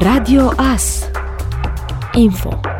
Radio 0.00 0.52
AS 0.56 1.10
Info 2.14 2.77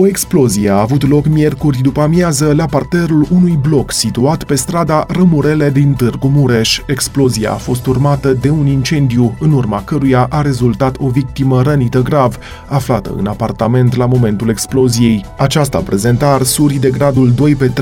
o 0.00 0.06
explozie 0.06 0.70
a 0.70 0.80
avut 0.80 1.08
loc 1.08 1.26
miercuri 1.26 1.78
după 1.82 2.00
amiază 2.00 2.52
la 2.56 2.66
parterul 2.66 3.26
unui 3.30 3.58
bloc 3.62 3.92
situat 3.92 4.44
pe 4.44 4.54
strada 4.54 5.06
Rămurele 5.08 5.70
din 5.70 5.92
Târgu 5.92 6.28
Mureș. 6.28 6.80
Explozia 6.86 7.52
a 7.52 7.54
fost 7.54 7.86
urmată 7.86 8.32
de 8.32 8.50
un 8.50 8.66
incendiu, 8.66 9.36
în 9.40 9.52
urma 9.52 9.82
căruia 9.84 10.26
a 10.30 10.42
rezultat 10.42 10.96
o 10.98 11.08
victimă 11.08 11.62
rănită 11.62 12.02
grav, 12.02 12.38
aflată 12.66 13.14
în 13.16 13.26
apartament 13.26 13.96
la 13.96 14.06
momentul 14.06 14.48
exploziei. 14.48 15.24
Aceasta 15.38 15.78
prezenta 15.78 16.26
arsuri 16.26 16.74
de 16.74 16.90
gradul 16.90 17.32
2 17.32 17.54
pe 17.54 17.72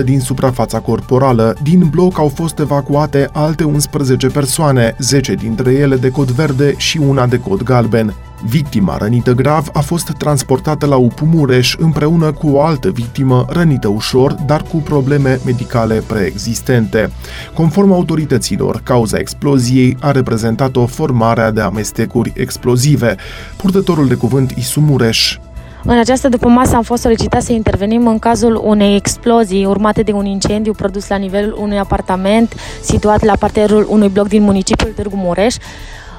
30% 0.00 0.04
din 0.04 0.20
suprafața 0.20 0.78
corporală. 0.78 1.56
Din 1.62 1.88
bloc 1.90 2.18
au 2.18 2.28
fost 2.28 2.58
evacuate 2.58 3.28
alte 3.32 3.64
11 3.64 4.26
persoane, 4.26 4.94
10 4.98 5.34
dintre 5.34 5.72
ele 5.72 5.96
de 5.96 6.08
cod 6.08 6.30
verde 6.30 6.74
și 6.76 6.98
una 6.98 7.26
de 7.26 7.38
cod 7.38 7.62
galben. 7.62 8.14
Victima 8.44 8.96
rănită 8.96 9.32
grav 9.32 9.68
a 9.72 9.80
fost 9.80 10.12
transportată 10.18 10.86
la 10.86 10.96
UPU 10.96 11.24
Mureș 11.24 11.74
împreună 11.78 12.32
cu 12.32 12.48
o 12.48 12.62
altă 12.62 12.90
victimă 12.90 13.44
rănită 13.48 13.88
ușor, 13.88 14.32
dar 14.32 14.62
cu 14.62 14.76
probleme 14.76 15.38
medicale 15.44 16.02
preexistente. 16.06 17.10
Conform 17.54 17.92
autorităților, 17.92 18.80
cauza 18.82 19.18
exploziei 19.18 19.96
a 20.00 20.10
reprezentat 20.10 20.76
o 20.76 20.86
formare 20.86 21.50
de 21.50 21.60
amestecuri 21.60 22.32
explozive. 22.34 23.16
Purtătorul 23.56 24.08
de 24.08 24.14
cuvânt 24.14 24.50
Isu 24.50 24.80
Mureș 24.80 25.38
în 25.84 25.98
această 25.98 26.28
masă 26.46 26.76
am 26.76 26.82
fost 26.82 27.02
solicitat 27.02 27.42
să 27.42 27.52
intervenim 27.52 28.06
în 28.06 28.18
cazul 28.18 28.60
unei 28.64 28.96
explozii 28.96 29.64
urmate 29.66 30.02
de 30.02 30.12
un 30.12 30.24
incendiu 30.24 30.72
produs 30.72 31.08
la 31.08 31.16
nivelul 31.16 31.58
unui 31.60 31.78
apartament 31.78 32.54
situat 32.82 33.24
la 33.24 33.36
parterul 33.38 33.86
unui 33.88 34.08
bloc 34.08 34.28
din 34.28 34.42
municipiul 34.42 34.92
Târgu 34.92 35.16
Mureș. 35.16 35.54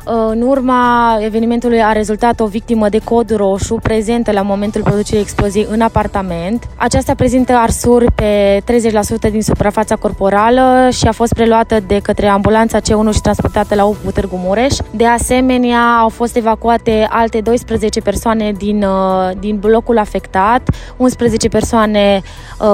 În 0.04 0.42
urma 0.42 1.18
evenimentului 1.20 1.82
a 1.82 1.92
rezultat 1.92 2.40
o 2.40 2.46
victimă 2.46 2.90
de 2.90 3.00
cod 3.04 3.36
roșu 3.36 3.76
prezentă 3.76 4.32
la 4.32 4.42
momentul 4.42 4.82
producerii 4.82 5.22
exploziei 5.22 5.68
în 5.70 5.82
apartament. 5.82 6.68
Aceasta 6.76 7.16
prezintă 7.16 7.54
arsuri 7.54 8.06
pe 8.16 8.62
30% 9.28 9.32
din 9.32 9.42
suprafața 9.42 9.96
corporală 9.96 10.90
și 10.92 11.08
a 11.08 11.12
fost 11.12 11.34
preluată 11.34 11.80
de 11.88 12.00
către 12.00 12.28
ambulanța 12.28 12.80
C1 12.80 13.14
și 13.14 13.22
transportată 13.22 13.76
la 13.76 13.86
UPU 13.86 14.12
Târgu 14.12 14.40
Mureș. 14.44 14.76
De 14.92 15.06
asemenea, 15.06 15.98
au 16.02 16.10
fost 16.10 16.36
evacuate 16.36 17.08
alte 17.10 17.42
12 17.42 18.02
persoane 18.02 18.52
din, 18.58 18.84
uh, 18.84 19.30
din 19.40 19.58
blocul 19.60 19.98
afectat, 19.98 20.70
11 20.98 21.48
persoane 21.48 22.22
uh, 22.24 22.30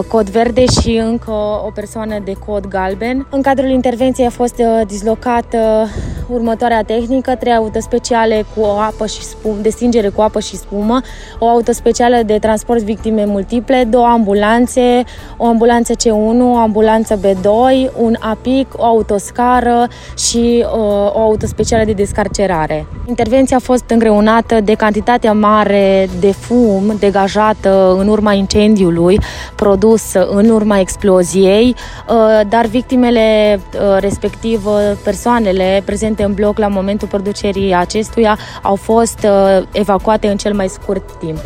cod 0.07 0.29
verde 0.29 0.65
și 0.65 0.95
încă 0.95 1.31
o 1.65 1.71
persoană 1.73 2.19
de 2.23 2.33
cod 2.45 2.67
galben. 2.67 3.27
În 3.29 3.41
cadrul 3.41 3.69
intervenției 3.69 4.27
a 4.27 4.29
fost 4.29 4.55
uh, 4.57 4.87
dislocată 4.87 5.87
următoarea 6.29 6.81
tehnică, 6.81 7.35
trei 7.35 7.53
autospeciale 7.53 8.45
cu 8.55 8.63
apă 8.65 9.05
și 9.05 9.21
spumă, 9.21 9.55
de 9.61 9.69
stingere 9.69 10.09
cu 10.09 10.21
apă 10.21 10.39
și 10.39 10.55
spumă, 10.55 11.01
o 11.39 11.47
autospecială 11.47 12.21
de 12.25 12.37
transport 12.37 12.81
victime 12.81 13.25
multiple, 13.25 13.83
două 13.89 14.05
ambulanțe, 14.05 15.03
o 15.37 15.45
ambulanță 15.45 15.93
C1, 15.93 16.39
o 16.41 16.57
ambulanță 16.57 17.19
B2, 17.19 17.91
un 17.97 18.15
APIC, 18.19 18.67
o 18.77 18.83
autoscară 18.83 19.87
și 20.17 20.65
uh, 20.65 20.79
o 21.13 21.19
autospecială 21.19 21.83
de 21.83 21.91
descarcerare. 21.91 22.85
Intervenția 23.05 23.57
a 23.57 23.59
fost 23.59 23.89
îngreunată 23.89 24.61
de 24.61 24.73
cantitatea 24.73 25.33
mare 25.33 26.09
de 26.19 26.31
fum 26.31 26.95
degajată 26.99 27.95
în 27.99 28.07
urma 28.07 28.33
incendiului 28.33 29.19
produs 29.55 29.75
în 30.13 30.49
urma 30.49 30.79
exploziei, 30.79 31.75
uh, 32.09 32.41
dar 32.49 32.65
victimele, 32.65 33.59
uh, 33.73 33.97
respectiv 33.99 34.67
persoanele 35.03 35.81
prezente 35.85 36.05
prezente 36.07 36.23
în 36.23 36.33
bloc 36.33 36.57
la 36.57 36.67
momentul 36.67 37.07
producerii 37.07 37.73
acestuia 37.73 38.37
au 38.61 38.75
fost 38.75 39.19
uh, 39.23 39.67
evacuate 39.71 40.27
în 40.27 40.37
cel 40.37 40.53
mai 40.53 40.69
scurt 40.69 41.11
timp. 41.19 41.39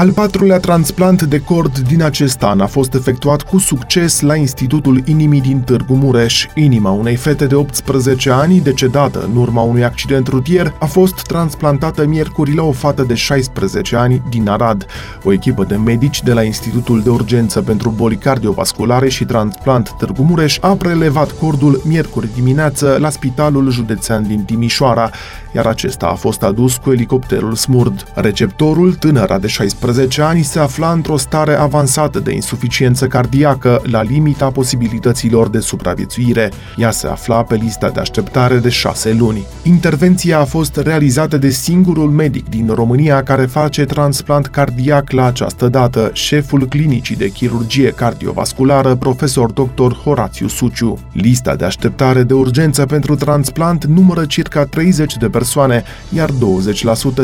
Al 0.00 0.12
patrulea 0.12 0.58
transplant 0.58 1.22
de 1.22 1.40
cord 1.40 1.78
din 1.78 2.02
acest 2.02 2.42
an 2.42 2.60
a 2.60 2.66
fost 2.66 2.94
efectuat 2.94 3.42
cu 3.42 3.58
succes 3.58 4.20
la 4.20 4.34
Institutul 4.34 5.02
Inimii 5.04 5.40
din 5.40 5.60
Târgu 5.60 5.94
Mureș. 5.94 6.46
Inima 6.54 6.90
unei 6.90 7.16
fete 7.16 7.46
de 7.46 7.54
18 7.54 8.30
ani, 8.30 8.60
decedată 8.60 9.28
în 9.30 9.36
urma 9.36 9.62
unui 9.62 9.84
accident 9.84 10.26
rutier, 10.26 10.74
a 10.78 10.86
fost 10.86 11.22
transplantată 11.22 12.06
miercuri 12.06 12.54
la 12.54 12.62
o 12.62 12.72
fată 12.72 13.02
de 13.02 13.14
16 13.14 13.96
ani 13.96 14.22
din 14.30 14.48
Arad. 14.48 14.86
O 15.22 15.32
echipă 15.32 15.64
de 15.64 15.76
medici 15.76 16.22
de 16.22 16.32
la 16.32 16.42
Institutul 16.42 17.02
de 17.02 17.10
Urgență 17.10 17.62
pentru 17.62 17.90
Boli 17.90 18.16
Cardiovasculare 18.16 19.08
și 19.08 19.24
Transplant 19.24 19.94
Târgu 19.98 20.22
Mureș 20.22 20.58
a 20.60 20.68
prelevat 20.68 21.30
cordul 21.30 21.82
miercuri 21.84 22.28
dimineață 22.34 22.96
la 23.00 23.10
Spitalul 23.10 23.70
Județean 23.70 24.26
din 24.26 24.42
Timișoara, 24.44 25.10
iar 25.54 25.66
acesta 25.66 26.06
a 26.06 26.14
fost 26.14 26.42
adus 26.42 26.76
cu 26.76 26.92
elicopterul 26.92 27.54
Smurd. 27.54 28.04
Receptorul, 28.14 28.94
tânăra 28.94 29.38
de 29.38 29.46
16 29.46 29.88
18 29.90 30.22
ani 30.22 30.42
se 30.42 30.58
afla 30.58 30.92
într-o 30.92 31.16
stare 31.16 31.54
avansată 31.54 32.18
de 32.20 32.32
insuficiență 32.32 33.06
cardiacă, 33.06 33.82
la 33.84 34.02
limita 34.02 34.50
posibilităților 34.50 35.48
de 35.48 35.60
supraviețuire. 35.60 36.52
Ea 36.76 36.90
se 36.90 37.06
afla 37.06 37.42
pe 37.42 37.54
lista 37.54 37.88
de 37.88 38.00
așteptare 38.00 38.56
de 38.56 38.68
șase 38.68 39.12
luni. 39.12 39.46
Intervenția 39.62 40.38
a 40.38 40.44
fost 40.44 40.76
realizată 40.76 41.36
de 41.36 41.50
singurul 41.50 42.10
medic 42.10 42.48
din 42.48 42.70
România 42.74 43.22
care 43.22 43.46
face 43.46 43.84
transplant 43.84 44.46
cardiac 44.46 45.10
la 45.10 45.26
această 45.26 45.68
dată, 45.68 46.10
șeful 46.12 46.66
clinicii 46.66 47.16
de 47.16 47.28
chirurgie 47.28 47.90
cardiovasculară, 47.90 48.94
profesor 48.94 49.50
dr. 49.50 49.92
Horațiu 49.92 50.48
Suciu. 50.48 50.98
Lista 51.12 51.54
de 51.54 51.64
așteptare 51.64 52.22
de 52.22 52.34
urgență 52.34 52.86
pentru 52.86 53.14
transplant 53.14 53.84
numără 53.84 54.24
circa 54.24 54.64
30 54.64 55.16
de 55.16 55.28
persoane, 55.28 55.82
iar 56.08 56.30
20% 56.30 56.34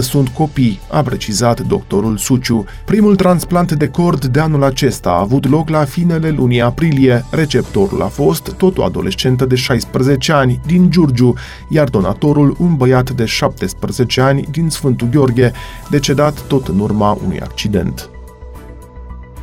sunt 0.00 0.28
copii, 0.28 0.80
a 0.90 1.02
precizat 1.02 1.60
doctorul 1.60 2.16
Suciu. 2.16 2.45
Giurgiu. 2.46 2.64
Primul 2.84 3.16
transplant 3.16 3.72
de 3.72 3.88
cord 3.88 4.24
de 4.24 4.40
anul 4.40 4.62
acesta 4.62 5.10
a 5.10 5.20
avut 5.20 5.48
loc 5.48 5.68
la 5.68 5.84
finele 5.84 6.30
lunii 6.30 6.60
aprilie. 6.60 7.24
Receptorul 7.30 8.02
a 8.02 8.06
fost 8.06 8.52
tot 8.52 8.78
o 8.78 8.84
adolescentă 8.84 9.46
de 9.46 9.54
16 9.54 10.32
ani 10.32 10.60
din 10.66 10.90
Giurgiu, 10.90 11.34
iar 11.68 11.88
donatorul 11.88 12.56
un 12.58 12.76
băiat 12.76 13.10
de 13.10 13.24
17 13.24 14.20
ani 14.20 14.48
din 14.50 14.68
Sfântul 14.68 15.08
Gheorghe, 15.08 15.52
decedat 15.90 16.40
tot 16.40 16.68
în 16.68 16.78
urma 16.78 17.18
unui 17.24 17.40
accident. 17.40 18.10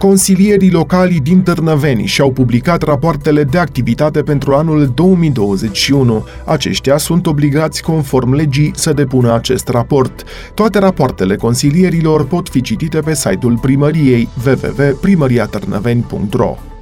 Consilierii 0.04 0.72
locali 0.72 1.20
din 1.20 1.42
Târnăveni 1.42 2.06
și-au 2.06 2.32
publicat 2.32 2.82
rapoartele 2.82 3.44
de 3.44 3.58
activitate 3.58 4.24
pentru 4.24 4.54
anul 4.54 4.92
2021. 4.96 6.26
Aceștia 6.46 6.98
sunt 6.98 7.28
obligați 7.28 7.82
conform 7.82 8.34
legii 8.34 8.72
să 8.76 8.94
depună 8.94 9.34
acest 9.34 9.68
raport. 9.68 10.24
Toate 10.54 10.80
rapoartele 10.80 11.36
consilierilor 11.36 12.26
pot 12.26 12.50
fi 12.50 12.62
citite 12.62 13.00
pe 13.00 13.14
site-ul 13.14 13.58
primăriei 13.58 14.30
www.primariatârnăveni.ro. 14.46 16.73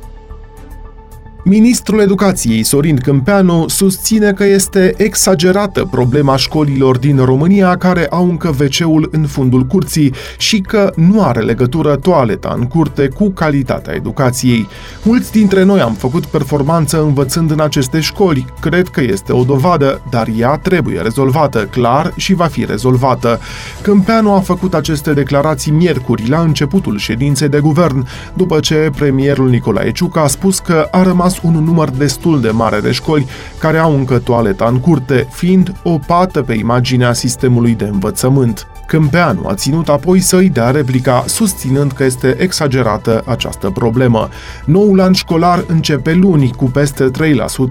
Ministrul 1.43 1.99
Educației 1.99 2.63
Sorin 2.63 2.97
Câmpeanu 2.97 3.67
susține 3.67 4.31
că 4.31 4.43
este 4.45 4.93
exagerată 4.97 5.87
problema 5.91 6.35
școlilor 6.35 6.97
din 6.97 7.17
România 7.17 7.77
care 7.77 8.07
au 8.07 8.29
încă 8.29 8.55
wc 8.59 9.07
în 9.11 9.25
fundul 9.25 9.63
curții 9.63 10.13
și 10.37 10.59
că 10.59 10.91
nu 10.95 11.23
are 11.23 11.39
legătură 11.39 11.95
toaleta 11.95 12.55
în 12.57 12.67
curte 12.67 13.07
cu 13.07 13.29
calitatea 13.29 13.93
educației. 13.93 14.67
Mulți 15.03 15.31
dintre 15.31 15.63
noi 15.63 15.79
am 15.79 15.93
făcut 15.93 16.25
performanță 16.25 17.01
învățând 17.01 17.51
în 17.51 17.59
aceste 17.59 17.99
școli. 17.99 18.45
Cred 18.59 18.87
că 18.87 19.01
este 19.01 19.33
o 19.33 19.43
dovadă, 19.43 20.01
dar 20.09 20.27
ea 20.37 20.57
trebuie 20.57 21.01
rezolvată, 21.01 21.65
clar, 21.65 22.13
și 22.15 22.33
va 22.33 22.45
fi 22.45 22.65
rezolvată. 22.65 23.39
Câmpeanu 23.81 24.33
a 24.33 24.39
făcut 24.39 24.73
aceste 24.73 25.13
declarații 25.13 25.71
miercuri 25.71 26.29
la 26.29 26.39
începutul 26.39 26.97
ședinței 26.97 27.49
de 27.49 27.59
guvern, 27.59 28.07
după 28.33 28.59
ce 28.59 28.89
premierul 28.95 29.49
Nicolae 29.49 29.91
Ciucă 29.91 30.19
a 30.19 30.27
spus 30.27 30.59
că 30.59 30.87
a 30.91 31.03
rămas 31.03 31.30
rămas 31.39 31.55
un 31.57 31.63
număr 31.63 31.89
destul 31.89 32.41
de 32.41 32.49
mare 32.49 32.79
de 32.79 32.91
școli 32.91 33.27
care 33.59 33.77
au 33.77 33.95
încă 33.95 34.19
toaleta 34.19 34.65
în 34.65 34.79
curte, 34.79 35.27
fiind 35.31 35.73
o 35.83 35.97
pată 35.97 36.41
pe 36.41 36.53
imaginea 36.53 37.13
sistemului 37.13 37.75
de 37.75 37.85
învățământ. 37.85 38.70
Câmpeanu 38.91 39.47
a 39.47 39.53
ținut 39.53 39.89
apoi 39.89 40.19
să-i 40.19 40.49
dea 40.49 40.69
replica, 40.69 41.23
susținând 41.27 41.91
că 41.91 42.03
este 42.03 42.35
exagerată 42.39 43.23
această 43.25 43.69
problemă. 43.69 44.29
Noul 44.65 45.01
an 45.01 45.13
școlar 45.13 45.63
începe 45.67 46.13
luni, 46.13 46.53
cu 46.57 46.65
peste 46.65 47.11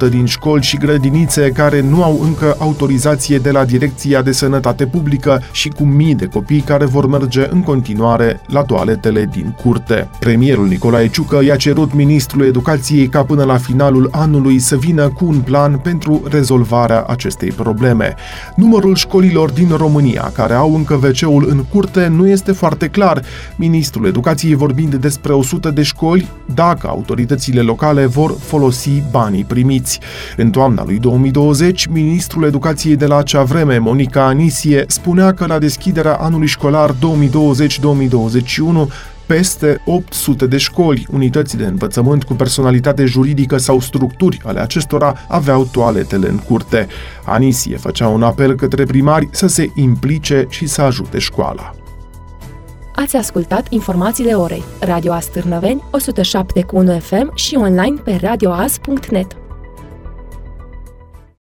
3% 0.07 0.09
din 0.11 0.25
școli 0.25 0.63
și 0.63 0.77
grădinițe 0.77 1.51
care 1.51 1.81
nu 1.81 2.03
au 2.03 2.21
încă 2.23 2.57
autorizație 2.59 3.39
de 3.39 3.51
la 3.51 3.65
Direcția 3.65 4.23
de 4.23 4.33
Sănătate 4.33 4.87
Publică 4.87 5.43
și 5.53 5.69
cu 5.69 5.85
mii 5.85 6.15
de 6.15 6.27
copii 6.27 6.61
care 6.61 6.85
vor 6.85 7.07
merge 7.07 7.47
în 7.51 7.63
continuare 7.63 8.41
la 8.47 8.63
toaletele 8.63 9.29
din 9.33 9.57
curte. 9.63 10.11
Premierul 10.19 10.67
Nicolae 10.67 11.09
Ciucă 11.09 11.45
i-a 11.45 11.57
cerut 11.57 11.95
ministrul 11.95 12.47
educației 12.47 13.09
ca 13.09 13.25
până 13.25 13.45
la 13.45 13.57
finalul 13.57 14.09
anului 14.13 14.59
să 14.59 14.77
vină 14.77 15.09
cu 15.09 15.25
un 15.25 15.41
plan 15.41 15.79
pentru 15.79 16.23
rezolvarea 16.31 17.05
acestei 17.09 17.51
probleme. 17.51 18.15
Numărul 18.57 18.95
școlilor 18.95 19.51
din 19.51 19.69
România 19.77 20.31
care 20.35 20.55
au 20.55 20.75
încă 20.75 20.99
AVC-ul 21.11 21.47
în 21.49 21.65
curte 21.65 22.07
nu 22.07 22.29
este 22.29 22.53
foarte 22.53 22.89
clar. 22.89 23.23
Ministrul 23.57 24.07
Educației 24.07 24.55
vorbind 24.55 24.95
despre 24.95 25.33
100 25.33 25.71
de 25.71 25.83
școli, 25.83 26.29
dacă 26.55 26.87
autoritățile 26.87 27.61
locale 27.61 28.07
vor 28.07 28.35
folosi 28.41 29.03
banii 29.11 29.45
primiți. 29.45 30.01
În 30.37 30.51
toamna 30.51 30.85
lui 30.85 30.99
2020, 30.99 31.87
ministrul 31.87 32.45
Educației 32.45 32.97
de 32.97 33.07
la 33.07 33.17
acea 33.17 33.43
vreme, 33.43 33.79
Monica 33.79 34.27
Anisie, 34.27 34.85
spunea 34.89 35.35
că 35.35 35.47
la 35.47 35.59
deschiderea 35.59 36.15
anului 36.15 36.47
școlar 36.47 36.91
2020-2021 36.91 36.97
peste 39.37 39.81
800 39.85 40.47
de 40.47 40.57
școli, 40.57 41.07
unități 41.11 41.57
de 41.57 41.65
învățământ 41.65 42.25
cu 42.25 42.35
personalitate 42.35 43.05
juridică 43.05 43.57
sau 43.57 43.81
structuri 43.81 44.41
ale 44.45 44.61
acestora 44.61 45.17
aveau 45.29 45.65
toaletele 45.65 46.29
în 46.29 46.39
curte. 46.39 46.87
Anisie 47.25 47.77
făcea 47.77 48.09
un 48.09 48.23
apel 48.23 48.55
către 48.55 48.85
primari 48.85 49.29
să 49.31 49.47
se 49.47 49.71
implice 49.75 50.47
și 50.49 50.67
să 50.67 50.83
ajute 50.83 51.19
școala. 51.19 51.75
Ați 52.95 53.17
ascultat 53.17 53.67
informațiile 53.69 54.33
orei. 54.33 54.63
Radio 54.81 55.13
Astârnăveni, 55.13 55.85
107.1 56.95 57.01
FM 57.01 57.35
și 57.35 57.57
online 57.57 58.01
pe 58.05 58.19
radioas.net. 58.23 59.40